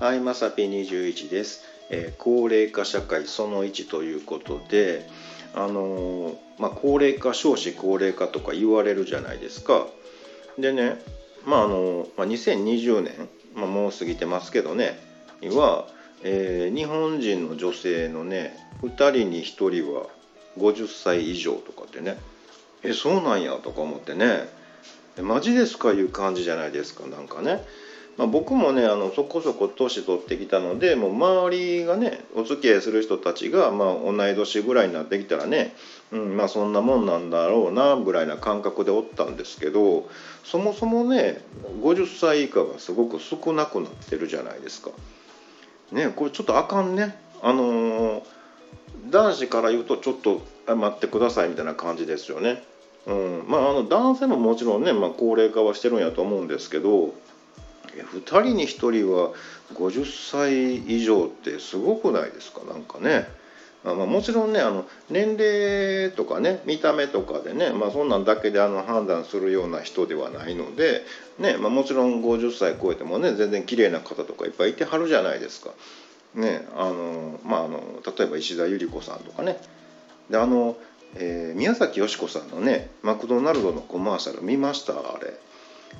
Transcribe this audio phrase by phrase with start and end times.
[0.00, 5.08] はい、まさぴ21です、えー高齢化社会その1ということで、
[5.56, 9.88] あのーまあ、高齢化少子高齢化とか言われるじゃないですか。
[10.56, 11.02] でね、
[11.44, 15.00] まああのまあ、2020年、まあ、もう過ぎてますけどね
[15.40, 15.88] には、
[16.22, 20.06] え日本人の女性のね2人に1人は
[20.58, 22.18] 50歳以上とかってね
[22.84, 24.48] えそうなんやとか思ってね
[25.20, 27.64] マジですかいう感じじゃないですかなんかね。
[28.18, 35.74] まあ、僕もねあのそこそこ年取ってきたのでもう周りがねお付き合いする人たちが、まあ、同い年ぐらいになってきたらね、
[36.12, 40.08] うん、まあそんなもんなんだろうなぐらいな感覚でおったんですけど
[40.44, 41.40] そもそもね
[41.80, 44.90] 50歳以下がすごく少なくなってるじゃないですか。
[45.92, 47.16] ねこれちょっとあかんね。
[47.40, 48.22] あのー
[49.10, 50.42] 男子から言うとちょっと
[50.74, 52.62] 待ってくださいみたいな感じですよね。
[53.06, 57.14] うん、まああの男性ももちろんね、まあ、高齢化はしてるんやと思うんですけど
[57.94, 59.32] いや2人に1人は
[59.74, 62.60] 50歳以上ってすごくないですか？
[62.70, 63.28] なんかね。
[63.84, 71.04] あまあ、もちろんねあの年齢とかね見た目とかでね、まあ、そんなんだけであの判断するような人ではないので、
[71.38, 75.70] ねまあ、もちろん50歳超えてもね全然綺麗な方とかいっぱいいてはるじゃないですか。
[76.34, 79.58] ねあのまあ、あの例えば石田ゆり子さんとかね
[80.28, 80.76] であの、
[81.14, 84.92] えー宮崎美子さんのねマクドナルドのコマーシャル見ました？
[84.94, 85.34] あれ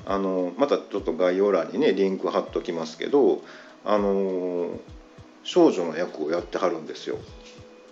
[0.07, 3.43] あのまたちょっと概要欄にねリンク貼っときますけど
[3.85, 4.71] あの
[5.45, 7.19] 少女の役をやってはるんですよ、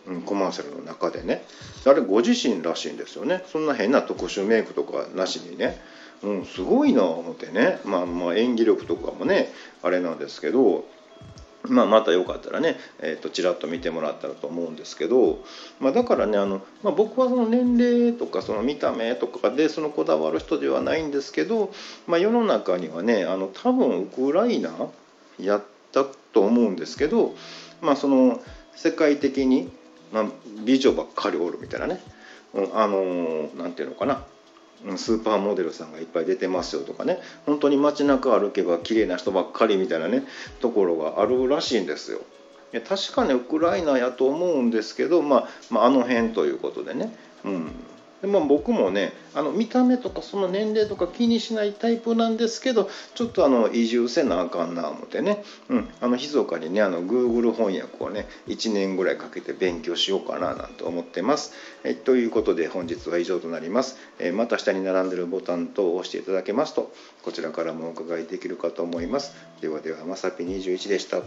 [0.07, 1.45] うん、コマーシャルの中でね。
[1.87, 3.45] あれご自身らしいんですよね。
[3.47, 5.81] そんな変な特殊メイクとかなしにね、
[6.23, 10.85] うん、すごいな思ってね、まあ、まあ演技力とかもねあれなんですけど
[11.69, 15.45] まあ、またよかったらね、えー、とちらっと見てもらったらと思うんですけど、
[15.81, 21.73] まあ、だからねあの、まあ、僕はその年齢とかその見た目とかでそのこだわる人ではないんですけど、
[22.07, 24.71] まあ、世の中にはねあの多分ウクライナ
[25.41, 27.35] やったと思うんですけど、
[27.81, 28.41] まあ、その
[28.75, 29.71] 世界的に、
[30.13, 30.27] まあ、
[30.65, 32.01] 美女ばっかりおるみたいなね、
[32.55, 34.25] うんあのなんていうのかな
[34.97, 37.19] スーパーモデルさんがいっぱい出てますよとかね。
[37.45, 40.25] 本当に街中歩けば綺麗な人ばっかりみたいなね
[40.61, 42.21] ところがあるらしいんですよ。
[42.89, 47.73] 確かにウクライナやと思うんですけど、まあ、まああの辺ということでね、うん。
[48.23, 61.53] でまあ、僕もねあの見た目とかその年齢とか気にしないタイプなんですけどちょっとあの移住せなあかんな思ってね、うん、あの密かにねあの Google 翻訳をね1年ぐらいかけて勉強しようかななんて思ってます。
[61.85, 63.99] えということで本日は以上となります。
[64.19, 69.35] えまた下に並んでるボタン等を押していただけますとこちらからもお伺いできるかと思います。
[69.61, 71.23] ではではまさぴ21でした。